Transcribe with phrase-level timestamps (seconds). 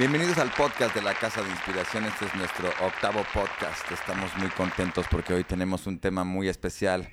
[0.00, 2.06] Bienvenidos al podcast de la Casa de Inspiración.
[2.06, 3.92] Este es nuestro octavo podcast.
[3.92, 7.06] Estamos muy contentos porque hoy tenemos un tema muy especial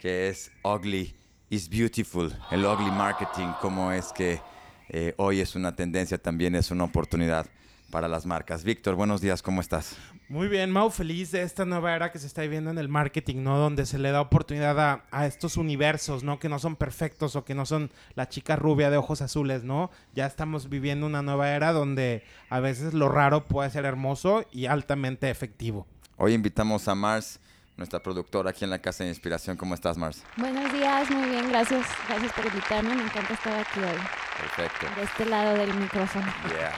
[0.00, 1.14] que es Ugly
[1.50, 4.40] is Beautiful, el ugly marketing, cómo es que
[4.88, 7.46] eh, hoy es una tendencia, también es una oportunidad
[7.90, 8.64] para las marcas.
[8.64, 9.96] Víctor, buenos días, ¿cómo estás?
[10.28, 13.42] Muy bien, Mau, feliz de esta nueva era que se está viviendo en el marketing,
[13.42, 13.58] ¿no?
[13.58, 16.38] Donde se le da oportunidad a, a, estos universos, ¿no?
[16.38, 19.90] Que no son perfectos o que no son la chica rubia de ojos azules, ¿no?
[20.14, 24.66] Ya estamos viviendo una nueva era donde a veces lo raro puede ser hermoso y
[24.66, 25.86] altamente efectivo.
[26.16, 27.38] Hoy invitamos a Mars,
[27.76, 29.56] nuestra productora aquí en la Casa de Inspiración.
[29.56, 30.22] ¿Cómo estás, Mars?
[30.36, 31.86] Buenos días, muy bien, gracias.
[32.08, 34.00] Gracias por invitarme, me encanta estar aquí hoy.
[34.40, 34.86] Perfecto.
[34.96, 36.26] De este lado del micrófono.
[36.48, 36.72] Yeah.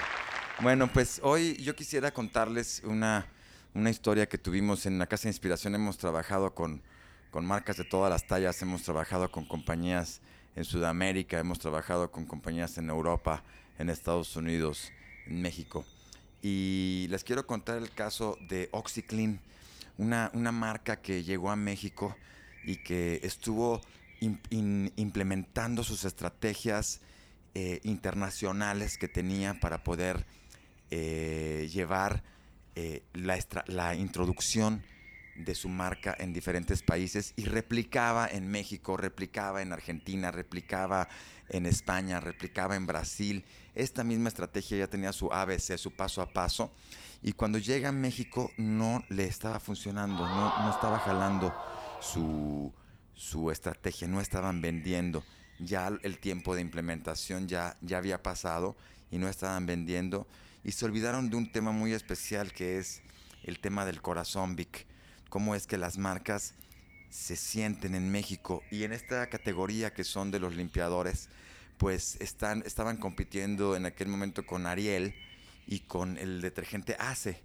[0.62, 3.26] Bueno, pues hoy yo quisiera contarles una,
[3.74, 5.74] una historia que tuvimos en la Casa de Inspiración.
[5.74, 6.80] Hemos trabajado con,
[7.30, 10.23] con marcas de todas las tallas, hemos trabajado con compañías
[10.54, 13.45] en Sudamérica, hemos trabajado con compañías en Europa,
[13.79, 14.93] en Estados Unidos,
[15.26, 15.85] en México.
[16.40, 19.38] Y les quiero contar el caso de OxyClean,
[19.98, 22.16] una, una marca que llegó a México
[22.65, 23.82] y que estuvo
[24.20, 27.02] implementando sus estrategias
[27.54, 30.24] eh, internacionales que tenía para poder
[30.90, 32.23] eh, llevar
[32.74, 34.82] eh, la, la, introducción
[35.34, 41.09] de su marca en diferentes países y replicaba en México, replicaba en Argentina, replicaba
[41.48, 43.45] en España, replicaba en Brasil.
[43.74, 46.73] Esta misma estrategia ya tenía su ABC, su paso a paso.
[47.23, 51.54] Y cuando llega a México no le estaba funcionando, no, no estaba jalando
[52.01, 52.73] su,
[53.14, 55.24] su estrategia, no estaban vendiendo.
[55.59, 58.76] Ya el tiempo de implementación ya, ya había pasado
[59.10, 60.26] y no estaban vendiendo
[60.67, 63.01] y se olvidaron de un tema muy especial que es
[63.45, 64.84] el tema del corazón, Vic.
[65.28, 66.55] Cómo es que las marcas
[67.09, 71.28] se sienten en México y en esta categoría que son de los limpiadores,
[71.78, 75.15] pues están, estaban compitiendo en aquel momento con Ariel
[75.69, 77.41] y con el detergente Ace,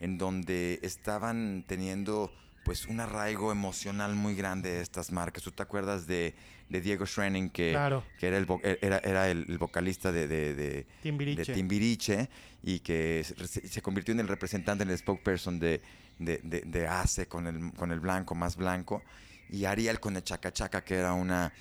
[0.00, 2.32] en donde estaban teniendo
[2.66, 5.44] pues un arraigo emocional muy grande de estas marcas.
[5.44, 6.34] ¿Tú te acuerdas de,
[6.68, 8.02] de Diego Schrenning, que, claro.
[8.18, 8.46] que era, el,
[8.82, 11.44] era, era el, vocalista de, de, de, Timbiriche.
[11.44, 12.28] de, Timbiriche.
[12.64, 15.80] y que se, se, convirtió en el representante, en el spokesperson de,
[16.18, 19.04] de, ACE con el, con el blanco, más blanco,
[19.48, 21.52] y Ariel con el Chaca Chaca, que era una,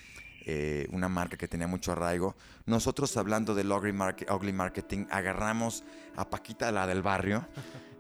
[0.48, 2.36] eh, una marca que tenía mucho arraigo.
[2.68, 5.84] Nosotros hablando del ugly, market, ugly marketing, agarramos
[6.16, 7.48] a Paquita, la del barrio,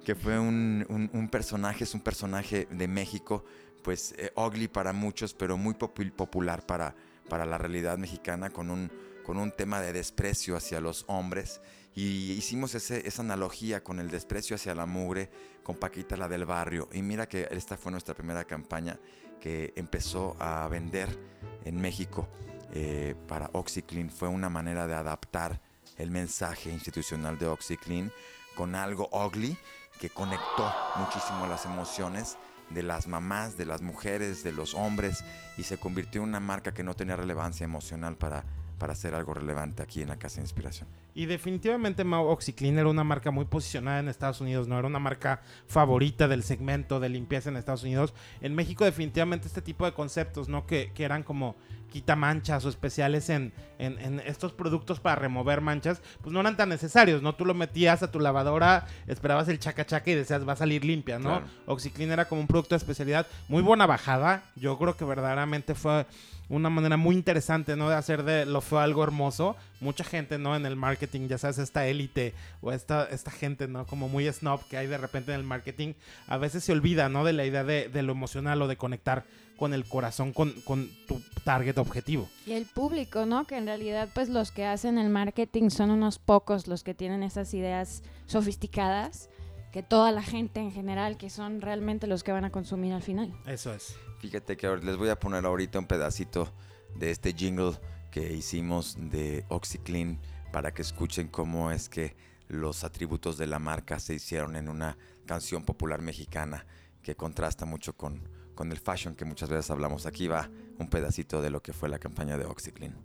[0.05, 3.43] que fue un, un, personaje, es un personaje de México,
[3.81, 6.95] pues eh, ugly para muchos, pero muy popul popular para,
[7.27, 8.91] para la realidad mexicana, con un,
[9.23, 11.61] con un tema de desprecio hacia los hombres.
[11.95, 15.31] Y hicimos esa analogía con el desprecio hacia la mugre,
[15.63, 16.89] con Paquita, la del barrio.
[16.93, 18.99] Y mira que esta fue nuestra primera campaña
[19.39, 21.17] que empezó a vender
[21.65, 22.27] en México
[22.73, 24.09] eh, para OxyClean.
[24.09, 25.59] Fue una manera de adaptar
[25.97, 28.11] el mensaje institucional de OxyClean
[28.55, 29.57] con algo ugly
[29.99, 32.37] que conectó muchísimo las emociones
[32.69, 35.23] de las mamás, de las mujeres, de los hombres
[35.57, 38.43] y se convirtió en una marca que no tenía relevancia emocional para,
[38.77, 40.87] para hacer algo relevante aquí en la Casa de Inspiración.
[41.13, 44.99] Y definitivamente Mau OxyClean era una marca muy posicionada en Estados Unidos, no era una
[44.99, 48.13] marca favorita del segmento de limpieza en Estados Unidos.
[48.41, 50.65] En México definitivamente este tipo de conceptos, ¿no?
[50.65, 51.55] Que, que eran como
[51.95, 56.67] quitamanchas o especiales en, en, en, estos productos para remover manchas, pues no eran tan
[56.67, 57.35] necesarios, ¿no?
[57.35, 60.83] Tú lo metías a tu lavadora, esperabas el chaca chaca y decías va a salir
[60.83, 61.41] limpia, ¿no?
[61.65, 62.13] Claro.
[62.13, 66.05] Era como un producto de especialidad, muy buena bajada, yo creo que verdaderamente fue
[66.49, 67.89] una manera muy interesante, ¿no?
[67.89, 69.55] De hacer de lo feo algo hermoso.
[69.79, 70.55] Mucha gente, ¿no?
[70.55, 73.85] En el marketing, ya sabes, esta élite o esta, esta gente, ¿no?
[73.87, 75.93] Como muy snob que hay de repente en el marketing,
[76.27, 77.23] a veces se olvida, ¿no?
[77.23, 79.23] De la idea de, de lo emocional o de conectar
[79.57, 82.29] con el corazón, con, con, tu target objetivo.
[82.45, 83.45] Y el público, ¿no?
[83.45, 87.23] Que en realidad, pues los que hacen el marketing son unos pocos los que tienen
[87.23, 89.29] esas ideas sofisticadas
[89.71, 93.01] que toda la gente en general, que son realmente los que van a consumir al
[93.01, 93.33] final.
[93.45, 93.97] Eso es.
[94.19, 96.49] Fíjate que les voy a poner ahorita un pedacito
[96.95, 97.73] de este jingle
[98.09, 100.17] que hicimos de OxyClean
[100.53, 102.15] para que escuchen cómo es que
[102.47, 106.65] los atributos de la marca se hicieron en una canción popular mexicana
[107.03, 108.21] que contrasta mucho con,
[108.55, 110.05] con el fashion que muchas veces hablamos.
[110.05, 110.49] Aquí va
[110.79, 112.95] un pedacito de lo que fue la campaña de OxyClean.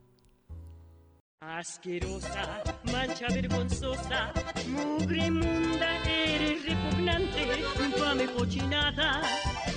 [1.43, 2.63] Asquerosa,
[2.93, 4.33] mancha vergonzosa,
[4.69, 9.23] mugre inmunda, eres repugnante, infame cochinada.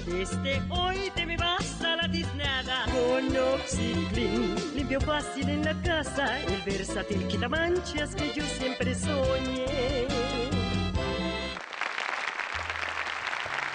[0.06, 2.86] Desde hoy te me vas a la tiznada.
[2.86, 10.63] Con OxyClean, limpio fácil en la casa, el versátil quitamanchas que yo siempre soñé.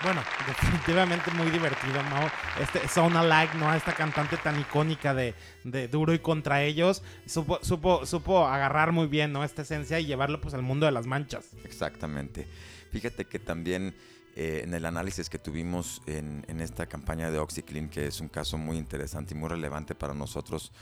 [0.02, 2.30] Bueno, definitivamente muy divertido, ¿no?
[2.62, 3.72] Este Zona Like, ¿no?
[3.74, 5.34] Esta cantante tan icónica de,
[5.64, 9.42] de Duro y contra ellos, supo, supo, supo agarrar muy bien, ¿no?
[9.42, 11.50] Esta esencia y llevarlo pues al mundo de las manchas.
[11.64, 12.46] Exactamente.
[12.92, 13.94] Fíjate que también
[14.36, 18.28] eh, en el análisis que tuvimos en, en esta campaña de OxyClean, que es un
[18.28, 20.72] caso muy interesante y muy relevante para nosotros,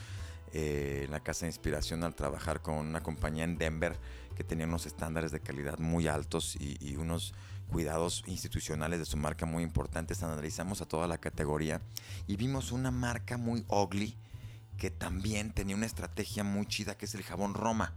[0.53, 3.97] eh, en la Casa de Inspiración al trabajar con una compañía en Denver
[4.35, 7.33] que tenía unos estándares de calidad muy altos y unos
[7.71, 10.23] cuidados institucionales de su marca muy importantes.
[10.23, 11.81] Analizamos a toda la categoría
[12.27, 14.15] y vimos una marca muy ugly
[14.77, 17.93] que también tenía una estrategia muy chida que es el jabón Roma.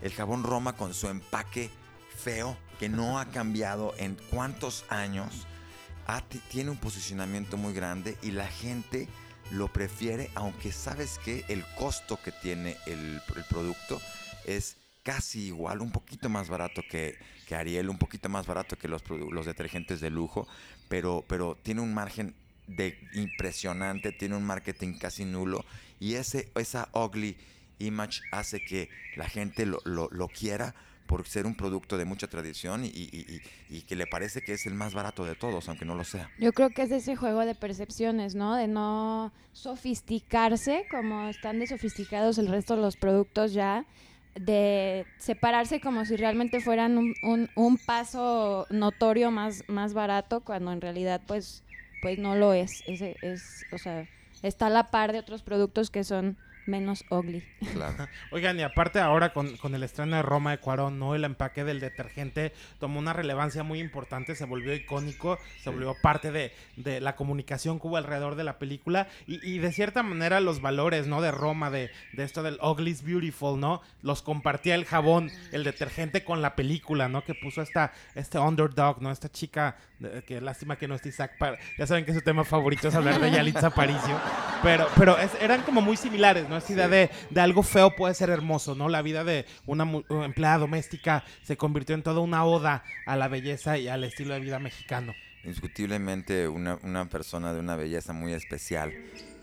[0.00, 1.70] El jabón Roma con su empaque
[2.16, 5.46] feo que no ha cambiado en cuántos años.
[6.50, 9.08] tiene un posicionamiento muy grande y la gente
[9.50, 14.00] lo prefiere, aunque sabes que el costo que tiene el, el producto
[14.46, 17.16] es casi igual, un poquito más barato que,
[17.46, 20.46] que Ariel, un poquito más barato que los, los detergentes de lujo,
[20.88, 22.34] pero, pero tiene un margen
[22.68, 25.64] de impresionante, tiene un marketing casi nulo
[25.98, 27.36] y ese, esa ugly
[27.80, 30.74] image hace que la gente lo, lo- lo quiera
[31.06, 34.52] por ser un producto de mucha tradición y, y- y- y que le parece que
[34.52, 36.30] es el más barato de todos, aunque no lo sea.
[36.38, 38.54] Yo creo que es ese juego de percepciones, ¿no?
[38.54, 43.84] De no sofisticarse como están de sofisticados el resto de los productos ya,
[44.34, 47.14] de separarse como si realmente fueran un,
[47.56, 51.62] un- paso notorio más, más barato cuando en realidad pues,
[52.00, 52.82] pues no lo es.
[52.86, 54.06] Ese es, o sea,
[54.42, 56.36] está a la par de otros productos que son
[56.66, 57.42] menos ugly.
[57.72, 58.08] Claro.
[58.30, 61.14] Oigan, y aparte ahora con, con el estreno de Roma de Cuarón, ¿no?
[61.14, 66.30] El empaque del detergente tomó una relevancia muy importante, se volvió icónico, se volvió parte
[66.32, 70.40] de, de la comunicación que hubo alrededor de la película y, y de cierta manera
[70.40, 71.20] los valores, ¿no?
[71.20, 73.82] De Roma, de, de esto del Ugly is Beautiful, ¿no?
[74.02, 77.24] Los compartía el jabón, el detergente con la película, ¿no?
[77.24, 79.10] Que puso esta, este underdog, ¿no?
[79.10, 82.44] Esta chica, de- que lástima que no esté Isaac, Par- ya saben que su tema
[82.44, 84.18] favorito es hablar de Yalitza Aparicio,
[84.62, 86.51] pero, pero es- eran como muy similares, ¿no?
[86.70, 88.88] Idea de, de algo feo puede ser hermoso, ¿no?
[88.88, 93.28] La vida de una uh, empleada doméstica se convirtió en toda una oda a la
[93.28, 95.14] belleza y al estilo de vida mexicano.
[95.44, 98.92] Indiscutiblemente una, una persona de una belleza muy especial,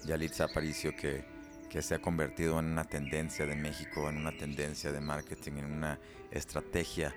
[0.06, 1.24] Yalitza Aparicio, que,
[1.70, 5.66] que se ha convertido en una tendencia de México, en una tendencia de marketing, en
[5.66, 6.00] una
[6.32, 7.14] estrategia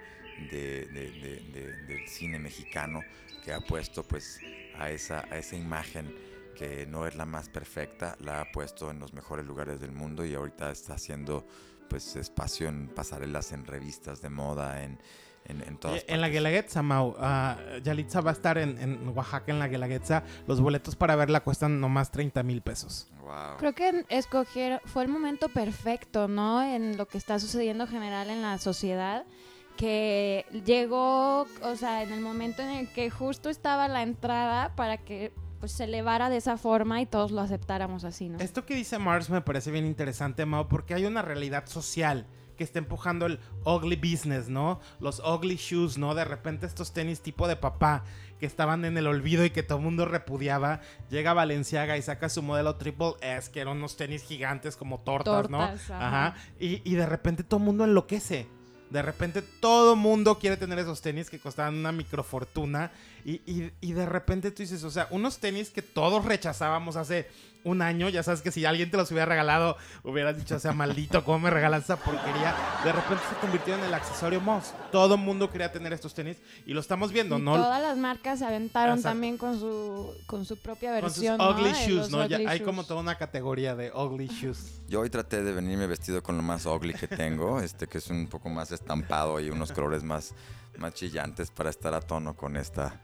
[0.51, 3.03] de- de- de- de- del cine mexicano
[3.45, 4.41] que ha puesto pues
[4.79, 6.13] a esa, a esa imagen
[6.63, 10.25] que no es la más perfecta, la ha puesto en los mejores lugares del mundo
[10.25, 11.45] y ahorita está haciendo
[11.89, 15.01] pues espacio en pasarelas, en revistas de moda, en,
[15.45, 16.29] en, en todas en la.
[16.29, 20.23] Guelaguetza, Mau, ah, Yalitza va a estar en, en Oaxaca, en la Guelaguetza.
[20.47, 23.11] Los boletos para verla cuestan nomás 30 mil pesos.
[23.21, 23.57] Wow.
[23.59, 26.63] Creo que escoger fue el momento perfecto, ¿no?
[26.63, 29.25] En lo que está sucediendo en general en la sociedad,
[29.77, 34.99] que llegó, o sea, en el momento en el que justo estaba la entrada para
[34.99, 35.33] que
[35.63, 38.41] pues se elevara de esa forma y todos lo aceptáramos así, ¿no?
[38.41, 42.27] Esto que dice Mars me parece bien interesante, Mau, porque hay una realidad social
[42.57, 44.81] que está empujando el ugly business, ¿no?
[44.99, 46.17] Los ugly shoes, ¿no?
[46.17, 48.03] De repente estos tenis tipo de papá
[48.41, 50.81] que estaban en el olvido y que todo el mundo repudiaba.
[51.11, 55.49] Llega Valenciaga y saca su modelo Triple S, que eran unos tenis gigantes como tortas,
[55.49, 55.59] ¿no?
[55.59, 56.35] Tortas, ajá.
[56.59, 58.49] Y, y de repente todo el mundo enloquece.
[58.93, 62.93] De repente todo mundo quiere tener esos tenis que costaban una microfortuna.
[63.25, 67.27] Y, y, y de repente tú dices, o sea, unos tenis que todos rechazábamos hace
[67.65, 68.09] un año.
[68.09, 71.41] Ya sabes que si alguien te los hubiera regalado, hubieras dicho, o sea, maldito, ¿cómo
[71.41, 72.55] me regalas esa porquería?
[72.85, 74.75] De repente se convirtió en el accesorio most.
[74.91, 77.55] Todo el mundo quería tener estos tenis y lo estamos viendo, Y ¿no?
[77.57, 79.15] todas las marcas se aventaron Exacto.
[79.15, 81.51] también con su con su propia Con sus versión, ¿no?
[81.51, 82.27] ugly shoes, ¿no?
[82.27, 82.63] Ya hay shoes.
[82.63, 84.81] como toda una categoría de ugly shoes.
[84.89, 88.09] Yo hoy traté de venirme vestido con lo más ugly que tengo, este que es
[88.09, 90.35] un poco más estampado y unos colores más,
[90.79, 93.01] más chillantes para estar a tono con esta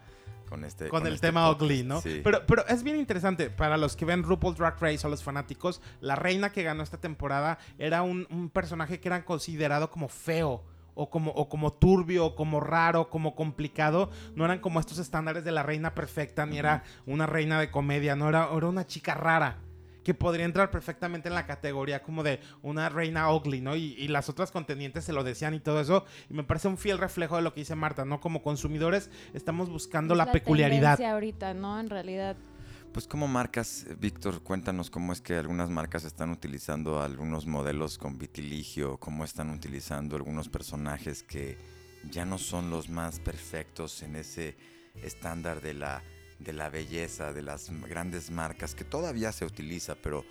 [0.49, 1.63] con este con el este tema podcast.
[1.63, 2.01] ugly, ¿no?
[2.01, 2.21] Sí.
[2.25, 3.51] Pero, pero es bien interesante.
[3.51, 6.99] Para los que ven RuPaul Drag Race o los fanáticos, la reina que ganó esta
[6.99, 10.65] temporada era un, un personaje que era considerado como feo.
[11.01, 14.11] O como, o como turbio, o como raro, como complicado.
[14.35, 18.17] No eran como estos estándares de la reina perfecta, ni era una reina de comedia,
[18.17, 19.59] no era, era una chica rara.
[20.09, 23.77] Que podría entrar perfectamente en la categoría como de una reina ugly, ¿no?
[23.77, 26.07] Y, y las otras contendientes se lo decían y todo eso.
[26.31, 28.19] Y me parece un fiel reflejo de lo que dice Marta, ¿no?
[28.19, 30.97] Como consumidores estamos buscando Es la, peculiaridad.
[30.97, 31.79] tendencia ahorita, ¿no?
[31.79, 32.39] En realidad.
[32.95, 38.17] Pues como marcas, Víctor, cuéntanos cómo es que algunas marcas están utilizando algunos modelos con
[38.17, 41.59] vitiligio, cómo están utilizando algunos personajes que
[42.11, 44.57] ya no son los más perfectos en ese
[45.03, 46.03] estándar de la,
[46.39, 50.25] de la belleza, de las grandes marcas, que todavía se utiliza, pero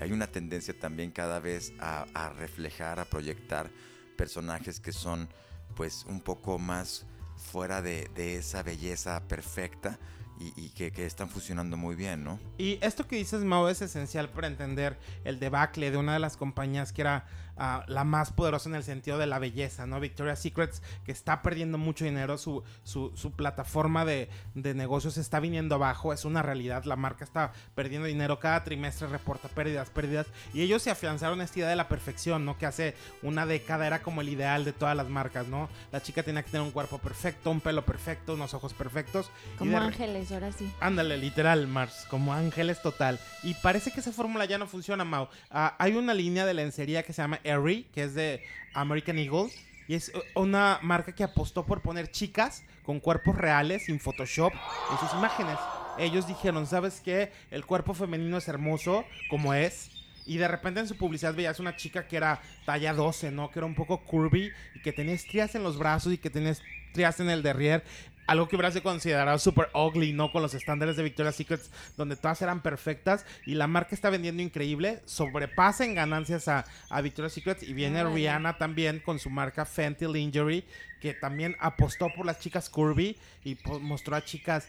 [0.00, 3.70] hay una tendencia también cada vez a, reflejar, a proyectar
[4.16, 5.28] personajes que son
[5.76, 7.06] pues un poco más
[7.36, 9.98] fuera de, esa belleza perfecta
[10.38, 12.40] y, que, que están funcionando muy bien, ¿no?
[12.58, 16.36] Y esto que dices, Mau, es esencial para entender el debacle de una de las
[16.36, 20.00] compañías que era la más poderosa en el sentido de la belleza, ¿no?
[20.00, 25.40] Victoria's Secrets, que está perdiendo mucho dinero, su, su, su plataforma de, de negocios está
[25.40, 30.26] viniendo abajo, es una realidad, la marca está perdiendo dinero, cada trimestre reporta pérdidas, pérdidas,
[30.52, 32.58] y ellos se afianzaron esta idea de la perfección, ¿no?
[32.58, 35.68] Que hace una década era como el ideal de todas las marcas, ¿no?
[35.92, 39.30] La chica tenía que tener un cuerpo perfecto, un pelo perfecto, unos ojos perfectos.
[39.58, 40.70] Como ángeles, ahora sí.
[40.80, 43.18] Ándale, literal, Mars, como ángeles total.
[43.42, 45.28] Y parece que esa fórmula ya no funciona, Mau.
[45.50, 48.42] Ah, hay una línea de lencería que se llama Que es de
[48.74, 49.50] American Eagle.
[49.86, 54.52] Y es eh, una marca que apostó por poner chicas con cuerpos reales, sin Photoshop,
[54.52, 55.58] en sus imágenes.
[55.98, 57.32] Ellos dijeron, ¿sabes qué?
[57.50, 59.90] El cuerpo femenino es hermoso, como es.
[60.26, 63.50] Y de repente en su publicidad veías una chica que era talla 12, ¿no?
[63.50, 66.50] Que era un poco curvy y que tenía estrías en los brazos y que tenía
[66.50, 67.84] estrías en el derrier.
[68.26, 70.32] Algo que hubiera considerado super ugly, ¿no?
[70.32, 74.42] Con los estándares de Victoria's Secrets, donde todas eran perfectas y la marca está vendiendo
[74.42, 75.00] increíble.
[75.04, 78.02] Sobrepasa en ganancias a, a Victoria's Secrets y viene.
[78.04, 80.64] Rihanna también con su marca Fenty Lingerie,
[81.00, 84.68] que también apostó por las chicas curvy y po- mostró a chicas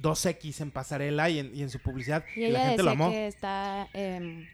[0.00, 2.24] 2X en pasarela y en, y en su publicidad.
[2.34, 3.10] Y Y, la gente lo amó.
[3.10, 4.48] que está em,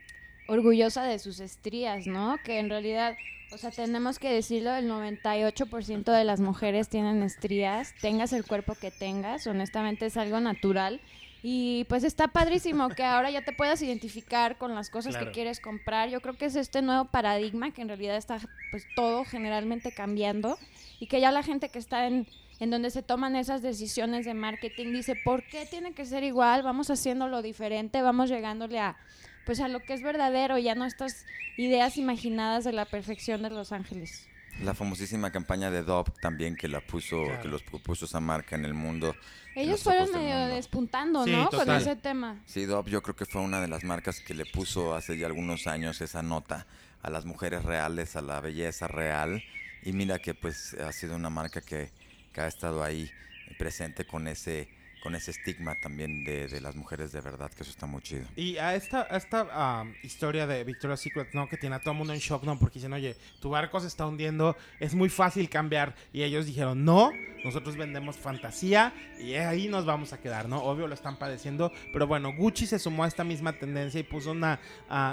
[0.49, 2.37] orgullosa de sus estrías, ¿no?
[2.45, 3.17] Que en realidad,
[3.53, 8.75] o sea, tenemos que decirlo, el 98% de las mujeres tienen estrías, tengas el cuerpo
[8.75, 11.01] que tengas, honestamente es algo natural.
[11.43, 15.27] Y pues está padrísimo que ahora ya te puedas identificar con las cosas Claro.
[15.29, 16.11] que quieres comprar.
[16.11, 18.39] Yo creo que es este nuevo paradigma que en realidad está
[18.71, 20.59] pues todo generalmente cambiando
[20.99, 22.27] y que ya la gente que está en,
[22.59, 26.63] en donde se toman esas decisiones de marketing dice, ¿por qué tiene que ser igual?
[26.63, 28.99] Vamos haciéndolo diferente, vamos llegándole a
[29.47, 31.25] pues a lo que es verdadero, ya no estas
[31.57, 34.27] ideas imaginadas de la perfección de Los Ángeles.
[34.63, 37.43] La famosísima campaña de Dove también que la puso, Claro.
[37.43, 39.15] que los puso esa marca en el mundo.
[39.55, 40.55] Ellos los fueron medio mundo.
[40.55, 41.49] despuntando, Sí, ¿no?
[41.51, 42.41] Con ese tema.
[42.47, 45.27] Sí, Dove yo creo que fue una de las marcas que le puso hace ya
[45.27, 46.67] algunos años esa nota
[47.03, 49.43] a las mujeres reales, a la belleza real.
[49.83, 51.91] Y mira que pues ha sido una marca que,
[52.33, 53.11] que ha estado ahí
[53.59, 54.69] presente con ese,
[55.03, 58.27] con ese estigma también de, de las mujeres de verdad, que eso está muy chido.
[58.37, 61.49] Y a esta, esta historia de Victoria's Secret, ¿no?
[61.49, 62.59] Que tiene a todo el mundo en shock, ¿no?
[62.59, 65.95] Porque dicen, oye, tu barco se está hundiendo, es muy fácil cambiar.
[66.13, 67.13] Y ellos dijeron, no,
[67.45, 70.63] nosotros vendemos fantasía y ahí nos vamos a quedar, ¿no?
[70.63, 74.33] Obvio lo están padeciendo, pero bueno, Gucci se sumó a esta misma tendencia y puso
[74.33, 74.61] una,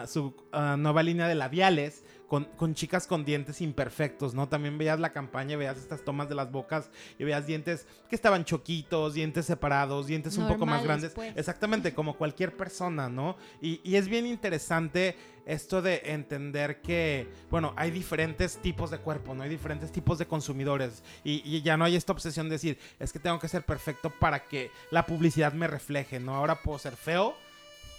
[0.08, 0.36] su
[0.78, 2.04] nueva línea de labiales.
[2.28, 4.50] Con, con chicas con dientes imperfectos, ¿no?
[4.50, 8.44] También veías la campaña, veías estas tomas de las bocas y veías dientes que estaban
[8.44, 11.14] choquitos, dientes separados, dientes un poco más grandes.
[11.14, 11.36] pues.
[11.38, 13.38] Exactamente, como cualquier persona, ¿no?
[13.62, 15.16] Y, y es bien interesante
[15.46, 19.44] esto de entender que, bueno, hay diferentes tipos de cuerpo, ¿no?
[19.44, 21.04] Hay diferentes tipos de consumidores.
[21.24, 24.10] Y, y ya no hay esta obsesión de decir, es que tengo que ser perfecto
[24.20, 26.36] para que la publicidad me refleje, ¿no?
[26.36, 27.36] Ahora puedo ser feo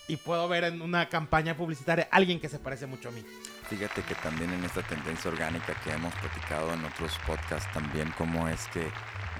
[0.08, 3.22] y puedo ver en una campaña publicitaria alguien que se parece mucho a mí.
[3.68, 8.48] Fíjate que también en esta tendencia orgánica que hemos platicado en otros podcasts también cómo
[8.48, 8.88] es que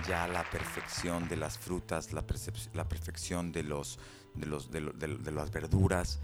[0.07, 2.23] ya la perfección de las frutas, la,
[2.75, 3.99] la perfección de los
[4.35, 6.21] de los de, lo- de- las verduras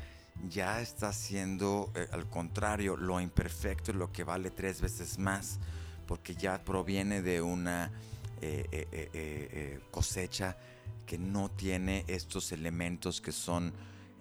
[0.49, 5.59] ya está siendo eh, al contrario lo imperfecto es lo que vale tres veces más
[6.07, 7.91] porque ya proviene de una
[8.43, 10.57] eh, eh, cosecha
[11.07, 13.73] que no tiene estos elementos que son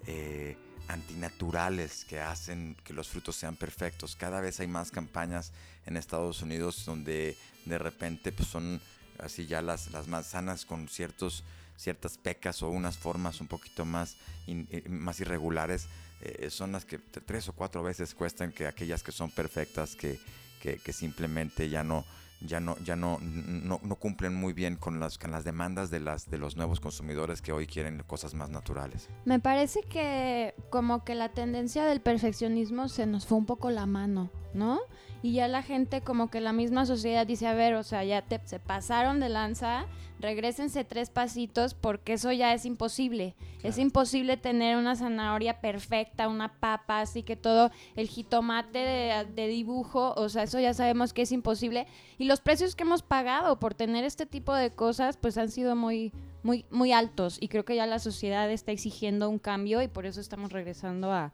[0.08, 0.58] eh,
[0.88, 4.16] antinaturales que hacen que los frutos sean perfectos.
[4.16, 5.52] Cada vez hay más campañas
[5.86, 8.82] en Estados Unidos donde de repente pues, son
[9.20, 11.44] así ya las, las manzanas con ciertos,
[11.78, 14.18] ciertas pecas o unas formas un poquito más,
[14.48, 15.88] eh, más irregulares.
[16.22, 20.20] eh, son las que tres o cuatro veces cuestan que aquellas que son perfectas, que,
[20.62, 22.06] que simplemente ya no,
[22.44, 26.00] ya no, ya no, no, no cumplen muy bien con las, con las demandas de,
[26.00, 29.10] las, de los nuevos consumidores que hoy quieren cosas más naturales.
[29.26, 33.86] Me parece que como que la tendencia del perfeccionismo se nos fue un poco la
[33.86, 34.80] mano, ¿no?
[35.24, 38.22] Y ya la gente como que la misma sociedad dice, a ver, o sea, ya
[38.22, 39.86] te, se pasaron de lanza,
[40.20, 43.34] regrésense tres pasitos porque eso ya es imposible.
[43.64, 49.48] Es imposible tener una zanahoria perfecta, una papa, así que todo el jitomate de, de
[49.48, 51.88] dibujo, o sea, eso ya sabemos que es imposible.
[52.18, 55.78] Y los precios que hemos pagado por tener este tipo de cosas, pues han sido
[55.78, 56.12] muy,
[56.44, 57.38] muy, muy altos.
[57.40, 61.14] Y creo que ya la sociedad está exigiendo un cambio y por eso estamos regresando
[61.14, 61.32] a,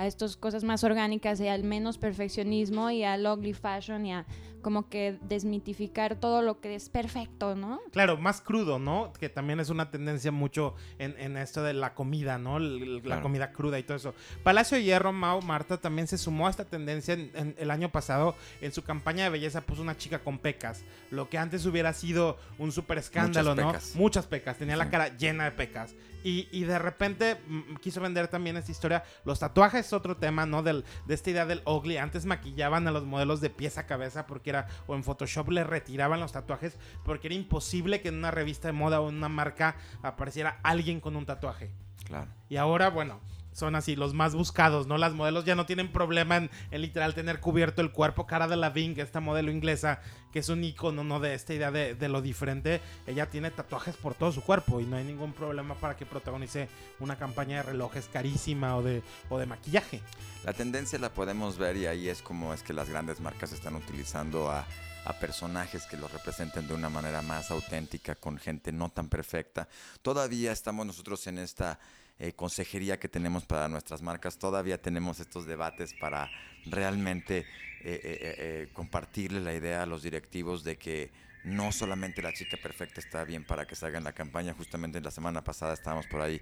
[0.00, 4.24] a estas cosas más orgánicas y al menos perfeccionismo y al ugly fashion y a
[4.60, 7.80] como que desmitificar todo lo que es perfecto, ¿no?
[7.92, 9.12] Claro, más crudo, ¿no?
[9.18, 12.58] Que también es una tendencia mucho en, en esto de la comida, ¿no?
[12.58, 13.22] La Claro.
[13.22, 14.14] comida cruda y todo eso.
[14.42, 17.90] Palacio de Hierro, Mau, Marta, también se sumó a esta tendencia en- en- el año
[17.90, 18.34] pasado.
[18.60, 20.84] En su campaña de belleza puso una chica con pecas.
[21.10, 23.72] Lo que antes hubiera sido un súper escándalo, Muchas ¿no?
[23.72, 23.96] pecas.
[23.96, 24.56] Muchas pecas.
[24.58, 25.94] Tenía la cara llena de pecas.
[26.22, 29.04] Y, y de repente mm, quiso vender también esta historia.
[29.24, 30.62] Los tatuajes es otro tema, ¿no?
[30.62, 31.96] Del, de esta idea del ugly.
[31.96, 35.64] Antes maquillaban a los modelos de pies a cabeza porque era, o en Photoshop le
[35.64, 39.28] retiraban los tatuajes porque era imposible que en una revista de moda o en una
[39.28, 41.70] marca apareciera alguien con un tatuaje.
[42.04, 42.30] Claro.
[42.48, 43.20] Y ahora, bueno,
[43.52, 44.98] son así los más buscados, ¿no?
[44.98, 48.26] Las modelos ya no tienen problema en, literal tener cubierto el cuerpo.
[48.26, 50.00] Cara de Lavigne, esta modelo inglesa,
[50.32, 51.20] que es un icono, ¿no?
[51.20, 52.80] De esta idea de, de lo diferente.
[53.06, 56.68] Ella tiene tatuajes por todo su cuerpo y no hay ningún problema para que protagonice
[57.00, 60.02] una campaña de relojes carísima o de, o de maquillaje.
[60.44, 63.74] La tendencia la podemos ver y ahí es como es que las grandes marcas están
[63.76, 64.66] utilizando a,
[65.04, 69.68] a personajes que los representen de una manera más auténtica, con gente no tan perfecta.
[70.02, 71.78] Todavía estamos nosotros en esta
[72.20, 76.30] eh, consejería que tenemos para nuestras marcas, todavía tenemos estos debates para
[76.66, 77.44] realmente eh,
[77.82, 81.10] eh, eh, eh, compartirle la idea a los directivos de que
[81.44, 85.10] no solamente la chica perfecta está bien para que salga en la campaña, justamente la
[85.10, 86.40] semana pasada estábamos por ahí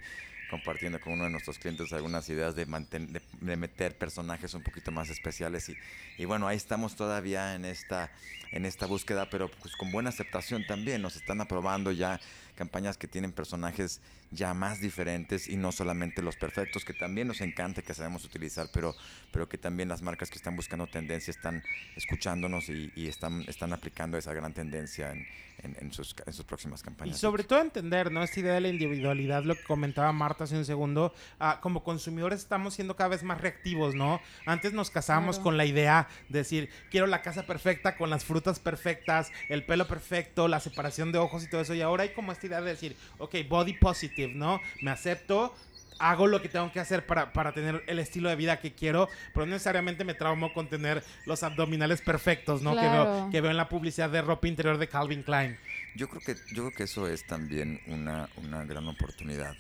[0.51, 4.91] compartiendo con uno de nuestros clientes algunas ideas de, manten- de, meter personajes un poquito
[4.91, 5.77] más especiales y,
[6.17, 8.11] y bueno, ahí estamos todavía en esta,
[8.51, 12.19] en esta búsqueda, pero pues con buena aceptación también, nos están aprobando ya
[12.59, 14.01] campañas que tienen personajes
[14.33, 18.67] ya más diferentes y no solamente los perfectos, que también nos encanta que sabemos utilizar,
[18.73, 18.95] pero,
[19.33, 21.63] pero que también las marcas que están buscando tendencia están
[21.97, 25.27] escuchándonos y, y están, están aplicando esa gran tendencia en,
[25.63, 27.19] en- en sus, en sus próximas Y campañas.
[27.19, 28.23] sobre todo entender, ¿no?
[28.23, 32.41] Esta idea de la individualidad, lo que comentaba Marta hace un segundo, ah, como consumidores
[32.41, 34.21] estamos siendo cada vez más reactivos, ¿no?
[34.47, 35.45] Antes nos casábamos Claro.
[35.45, 39.87] con la idea de decir, quiero la casa perfecta, con las frutas perfectas, el pelo
[39.89, 42.71] perfecto, la separación de ojos y todo eso, y ahora hay como esta idea de
[42.71, 44.61] decir, ok, body positive, ¿no?
[44.83, 45.55] Me acepto.
[46.01, 49.09] Hago lo que tengo que hacer para, para tener el estilo de vida que quiero,
[49.35, 52.77] pero no necesariamente me traumo con tener los abdominales perfectos, ¿no?
[52.77, 53.29] Que, veo, Claro.
[53.33, 55.59] que veo en la publicidad de ropa interior de Calvin Klein.
[55.97, 59.57] Yo creo que, yo creo que eso es también una, una gran oportunidad.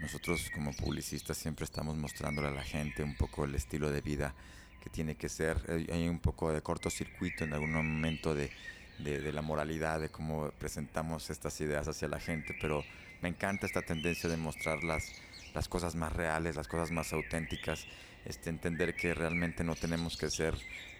[0.00, 4.32] Nosotros como publicistas siempre estamos mostrándole a la gente un poco el estilo de vida
[4.80, 5.58] que tiene que ser.
[5.68, 8.50] Hay hay un poco de cortocircuito en algún momento de,
[9.02, 12.84] de- de la moralidad, de cómo presentamos estas ideas hacia la gente, pero
[13.22, 15.12] me encanta esta tendencia de mostrar las,
[15.54, 17.86] las cosas más reales, las cosas más auténticas,
[18.24, 20.54] este, entender que realmente no tenemos que ser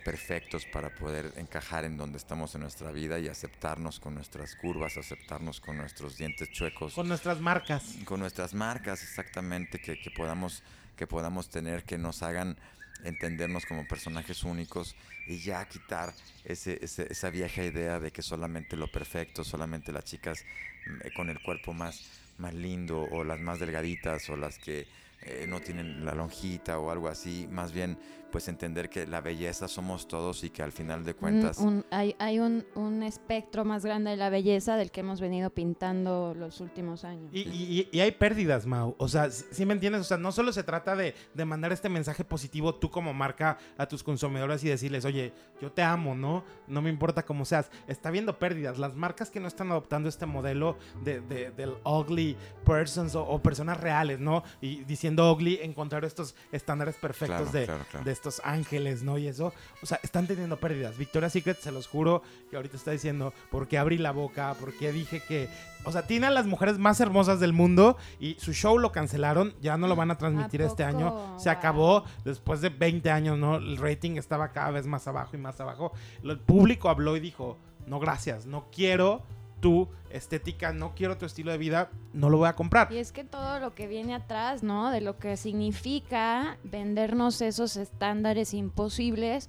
[0.04, 4.96] perfectos para poder encajar en donde estamos en nuestra vida y aceptarnos con nuestras curvas,
[4.96, 7.96] aceptarnos con nuestros dientes chuecos, Con nuestras marcas.
[8.06, 10.62] con nuestras marcas exactamente que, que podamos
[11.00, 12.58] que podamos tener que nos hagan
[13.04, 14.94] entendernos como personajes únicos
[15.26, 16.12] y ya quitar
[16.44, 20.44] ese, ese- esa vieja idea de que solamente lo perfecto, solamente las chicas
[20.86, 22.04] mm, con el cuerpo más,
[22.36, 24.86] más lindo o las más delgaditas o las que
[25.22, 27.98] eh, no tienen la lonjita o algo así, más bien
[28.30, 31.84] pues entender que la belleza somos todos y que al final de Un- cuentas un-
[31.90, 36.32] hay hay un, un espectro más grande de la belleza del que hemos venido pintando
[36.38, 37.28] los últimos años.
[37.34, 38.94] Y, y- y hay pérdidas, Mau.
[38.98, 40.02] O sea, si me entiendes?
[40.02, 43.58] O sea, no solo se trata de, de mandar este mensaje positivo tú como marca
[43.76, 46.44] a tus consumidores y decirles, oye, yo te amo, ¿no?
[46.68, 47.68] No me importa cómo seas.
[47.88, 48.78] Está habiendo pérdidas.
[48.78, 53.42] Las marcas que no están adoptando este modelo de, de- del ugly persons o, o
[53.42, 54.44] personas reales, ¿no?
[54.60, 58.04] Y diciendo ugly, encontrar estos estándares perfectos Claro, de, claro, claro.
[58.04, 59.18] de estos ángeles, ¿no?
[59.18, 60.96] Y eso, o sea, están teniendo pérdidas.
[60.98, 64.54] Victoria's Secret, se los juro, que ahorita está diciendo, ¿por qué abrí la boca?
[64.60, 65.48] ¿Por qué dije que...
[65.84, 69.54] O sea, tiene a las mujeres más hermosas del mundo y su show lo cancelaron,
[69.62, 71.38] ya no lo van a transmitir ¿A este año.
[71.38, 71.58] Se Wow.
[71.58, 73.56] acabó después de 20 años, ¿no?
[73.56, 75.92] El rating estaba cada vez más abajo y más abajo.
[76.22, 79.22] El público habló y dijo, no, gracias, no quiero
[79.60, 82.92] tu estética, no quiero tu estilo de vida, no lo voy a comprar.
[82.92, 84.90] Y es que todo lo que viene atrás, ¿no?
[84.90, 89.48] De lo que significa vendernos esos estándares imposibles,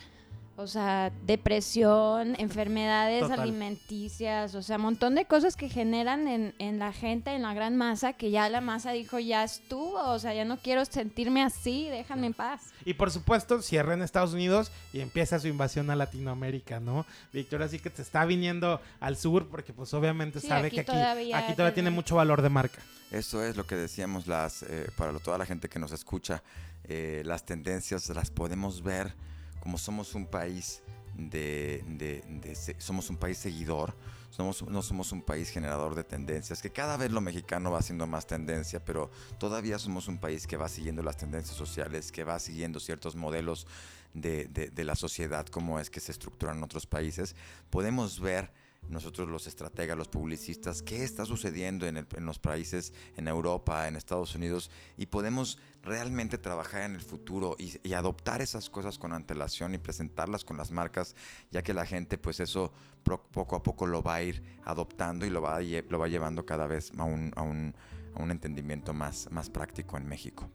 [0.61, 3.39] o sea, depresión, enfermedades Total.
[3.41, 7.53] alimenticias, o sea, un montón de cosas que generan en, en la gente, en la
[7.53, 11.43] gran masa, que ya la masa dijo, ya estuvo, o sea, ya no quiero sentirme
[11.43, 12.61] así, déjame en paz.
[12.85, 17.05] Y por supuesto, cierra en Estados Unidos y empieza su invasión a Latinoamérica, ¿no?
[17.33, 20.81] Victoria sí que se está viniendo al sur porque pues obviamente Sí, sabe aquí que
[20.81, 22.81] aquí todavía aquí todavía tiene mucho valor de marca.
[23.11, 26.43] Eso es lo que decíamos las eh, para toda la gente que nos escucha,
[26.85, 29.13] eh, las tendencias las podemos ver
[29.61, 30.81] como somos un país
[31.15, 33.93] de, de- somos un país seguidor,
[34.29, 38.07] somos, no somos un país generador de tendencias, que cada vez lo mexicano va siendo
[38.07, 42.39] más tendencia, pero todavía somos un país que va siguiendo las tendencias sociales, que va
[42.39, 43.67] siguiendo ciertos modelos
[44.13, 47.35] de, de- la sociedad, como es que se estructuran otros países.
[47.69, 48.51] Podemos ver
[48.89, 54.35] nosotros los estrategas, los publicistas, qué está sucediendo en, los países, en Europa, en Estados
[54.35, 59.77] Unidos, y podemos realmente trabajar en el futuro y, adoptar esas cosas con antelación y
[59.77, 61.15] presentarlas con las marcas,
[61.51, 65.29] ya que la gente pues eso poco a poco lo va a ir adoptando y
[65.29, 67.73] lo va, lo va llevando cada vez a un
[68.15, 70.49] entendimiento más, más práctico en México.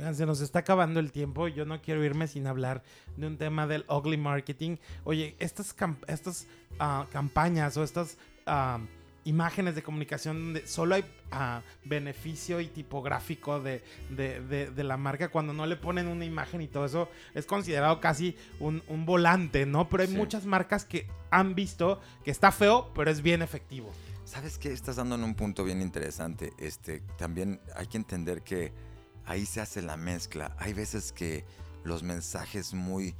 [0.00, 1.46] Oigan, se nos está acabando el tiempo.
[1.48, 2.82] Yo no quiero irme sin hablar
[3.18, 4.78] de un tema del ugly marketing.
[5.04, 5.76] Oye, estas,
[6.08, 6.46] estas
[6.78, 8.78] ah, campañas o estas ah,
[9.24, 14.96] imágenes de comunicación donde solo hay ah, beneficio y tipográfico de, de- de- de la
[14.96, 19.04] marca, cuando no le ponen una imagen y todo eso, es considerado casi un, un
[19.04, 19.90] volante, ¿no?
[19.90, 20.16] Pero hay Sí.
[20.16, 23.90] muchas marcas que han visto que está feo, pero es bien efectivo.
[24.24, 24.72] ¿Sabes qué?
[24.72, 26.54] Estás dando en un punto bien interesante.
[26.58, 28.72] Este, también hay que entender que
[29.30, 30.56] ahí se hace la mezcla.
[30.58, 31.44] Hay veces que
[31.84, 33.14] los mensajes muy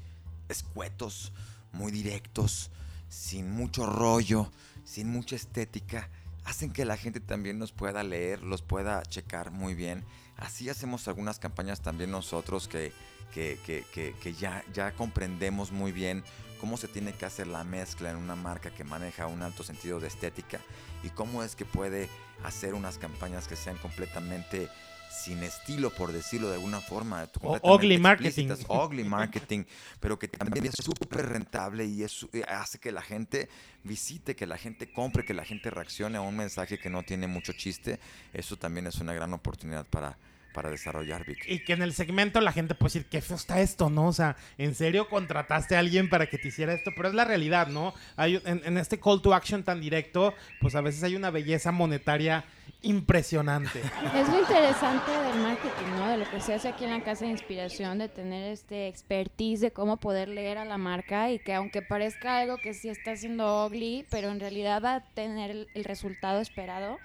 [0.49, 1.33] escuetos,
[1.73, 2.71] muy directos,
[3.09, 4.51] sin mucho rollo,
[4.85, 6.09] sin mucha estética,
[6.45, 10.05] hacen que la gente también nos pueda leer, los pueda checar muy bien.
[10.37, 12.93] Así hacemos algunas campañas también nosotros que,
[13.33, 16.25] que, que- que- ya, ya comprendemos muy bien
[16.61, 20.01] cómo se tiene que hacer la mezcla en una marca que maneja un alto sentido
[20.01, 20.61] de estética
[21.05, 22.09] y cómo es que puede
[22.43, 24.69] hacer unas campañas que sean completamente
[25.11, 27.29] sin estilo, por decirlo de alguna forma.
[27.63, 28.49] ugly marketing.
[28.69, 29.65] ugly marketing,
[29.99, 33.49] pero que también es súper rentable y es, eh, hace que la gente
[33.83, 37.27] visite, que la gente compre, que la gente reaccione a un mensaje que no tiene
[37.27, 37.99] mucho chiste.
[38.33, 40.17] Eso también es una gran oportunidad para,
[40.53, 41.45] para desarrollar, Vic.
[41.47, 44.09] Y que en el segmento la gente puede decir, qué feo está esto, ¿no?
[44.09, 46.93] O sea, ¿en serio contrataste a alguien para que te hiciera esto?
[46.95, 47.95] Pero es la realidad, ¿no?
[48.17, 51.73] Hay, en, en este call to action tan directo, pues a veces hay una belleza
[51.73, 52.45] monetaria
[52.83, 53.81] impresionante.
[54.15, 56.09] Es lo interesante del marketing, ¿no?
[56.09, 59.61] De lo que se hace aquí en la Casa de Inspiración, de tener este expertise
[59.61, 63.13] de cómo poder leer a la marca y que aunque parezca algo que sí está
[63.13, 66.99] haciendo ugly, pero en realidad va a tener el, el resultado esperado,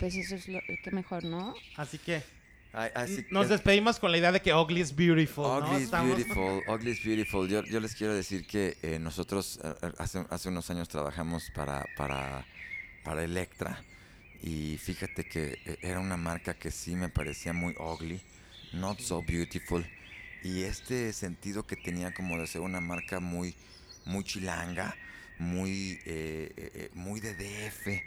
[0.00, 1.54] pues eso es lo que mejor, ¿no?
[1.76, 2.22] Así que
[2.72, 5.58] así- nos es- despedimos con la idea de que ugly is beautiful, ¿no?
[5.68, 7.48] Ugly is Estamos- beautiful, ugly is beautiful.
[7.48, 11.50] Yo, yo les quiero decir que eh, nosotros eh, eh, hace, hace unos años trabajamos
[11.54, 12.46] para, para,
[13.04, 13.82] para Electra
[14.42, 18.20] y fíjate que eh, era una marca que sí me parecía muy ugly,
[18.72, 19.84] not so beautiful.
[20.42, 23.54] Y este sentido que tenía como de ser una marca muy,
[24.06, 24.96] muy chilanga,
[25.38, 28.02] muy, eh, eh, muy de DF,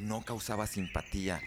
[0.00, 1.40] no causaba simpatía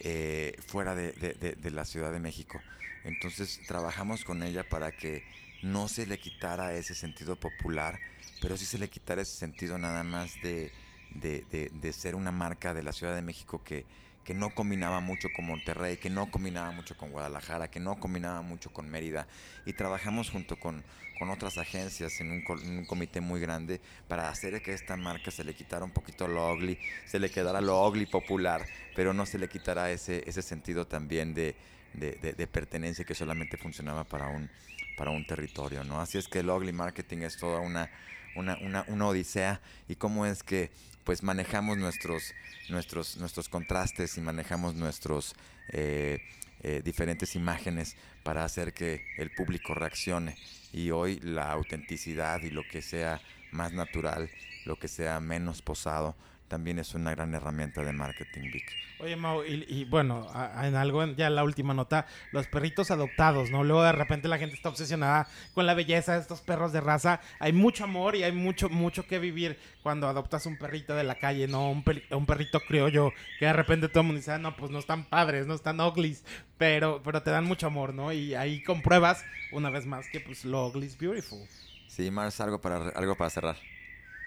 [0.00, 2.60] eh, fuera de, la Ciudad de México.
[3.04, 5.24] Entonces trabajamos con ella para que
[5.62, 7.98] no se le quitara ese sentido popular,
[8.40, 10.72] pero sí se le quitara ese sentido nada más de-
[11.14, 13.84] de ser una marca de la Ciudad de México que,
[14.24, 18.42] que no combinaba mucho con Monterrey, que no combinaba mucho con Guadalajara, que no combinaba
[18.42, 19.26] mucho con Mérida.
[19.64, 20.84] Y trabajamos junto con,
[21.18, 25.54] con otras agencias en un, comité muy grande para hacer que esta marca se le
[25.54, 29.48] quitara un poquito lo ugly, se le quedara lo ugly popular, pero no se le
[29.48, 31.56] quitara ese, ese sentido también de-
[31.92, 34.48] de pertenencia que solamente funcionaba para un,
[34.96, 36.00] para un territorio, ¿no?
[36.00, 37.90] Así es que el ugly marketing es toda una,
[38.34, 40.70] una, una, una odisea y cómo es que
[41.10, 42.34] pues manejamos nuestros,
[42.68, 45.34] nuestros, nuestros contrastes y manejamos nuestros
[45.70, 46.20] eh,
[46.62, 50.36] eh, diferentes imágenes para hacer que el público reaccione.
[50.72, 53.20] Y hoy la autenticidad y lo que sea
[53.50, 54.30] más natural,
[54.64, 56.14] lo que sea menos posado,
[56.50, 58.76] también es una gran herramienta de marketing, Vic.
[58.98, 62.48] Oye, Mau, y, y bueno, a- a- en algo, ya en la última nota, los
[62.48, 63.62] perritos adoptados, ¿no?
[63.62, 67.20] Luego de repente la gente está obsesionada con la belleza de estos perros de raza.
[67.38, 71.14] Hay mucho amor y hay mucho, mucho que vivir cuando adoptas un perrito de la
[71.14, 71.70] calle, ¿no?
[71.70, 74.70] Un, peri- un perrito criollo, que de repente todo el mundo dice, "Ah, no, pues
[74.72, 76.24] no están padres, no están uglies,
[76.58, 78.12] pero, pero te dan mucho amor, ¿no?
[78.12, 81.38] Y ahí compruebas, una vez más, que pues lo ugly is beautiful.
[81.86, 83.56] Sí, Mars, algo para, algo para cerrar.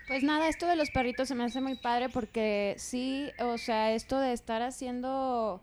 [0.08, 3.94] Pues nada, esto de los perritos se me hace muy padre porque sí, o sea,
[3.94, 5.62] esto de estar haciendo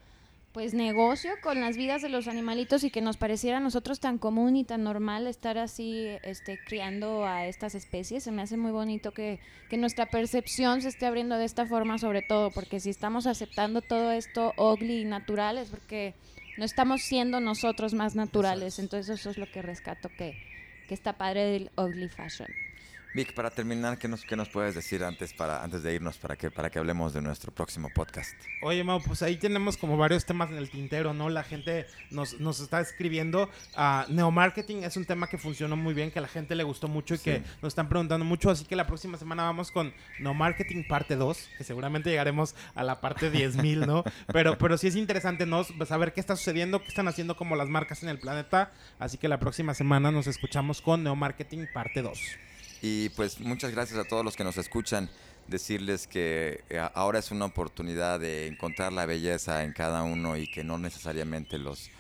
[0.53, 4.19] pues negocio con las vidas de los animalitos y que nos pareciera a nosotros tan
[4.19, 8.73] común y tan normal estar así este criando a estas especies, se me hace muy
[8.73, 12.91] bonito que, que nuestra percepción se esté abriendo de esta forma sobre todo, porque si
[12.91, 16.15] estamos aceptando todo esto ugly y natural es porque
[16.57, 20.35] no estamos siendo nosotros más naturales, entonces eso es lo que rescato que,
[20.89, 22.49] que está padre del ugly fashion.
[23.13, 26.37] Vic, para terminar, ¿qué nos, qué nos puedes decir antes, para, antes de irnos para
[26.37, 28.35] que, para que hablemos de nuestro próximo podcast?
[28.63, 31.29] Oye, Mau, pues ahí tenemos como varios temas en el tintero, ¿no?
[31.29, 33.51] La gente nos, nos está escribiendo.
[33.75, 36.87] a neomarketing es un tema que funcionó muy bien, que a la gente le gustó
[36.87, 37.25] mucho y Sí.
[37.25, 38.49] que nos están preguntando mucho.
[38.49, 43.01] Así que la próxima semana vamos con neomarketing parte 2, que seguramente llegaremos a la
[43.01, 44.05] parte 10.000, ¿no?
[44.33, 45.65] Pero, pero sí es interesante, ¿no?
[45.85, 48.71] Saber qué está sucediendo, qué están haciendo como las marcas en el planeta.
[49.01, 52.19] Así que la próxima semana nos escuchamos con neomarketing parte 2.
[52.83, 55.09] Y pues muchas gracias a todos los que nos escuchan.
[55.49, 60.51] Decirles que eh, ahora es una oportunidad de encontrar la belleza en cada uno y
[60.51, 61.91] que no necesariamente los,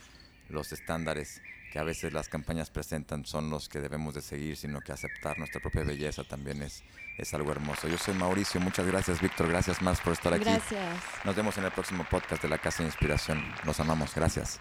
[0.48, 4.80] los estándares que a veces las campañas presentan son los que debemos de seguir, sino
[4.80, 6.82] que aceptar nuestra propia belleza también es,
[7.16, 7.88] es algo hermoso.
[7.88, 10.44] Yo soy Mauricio, muchas gracias Víctor, gracias más por estar aquí.
[10.44, 10.96] Gracias.
[11.24, 13.42] Nos vemos en el próximo podcast de la Casa de Inspiración.
[13.64, 14.60] Los amamos, gracias.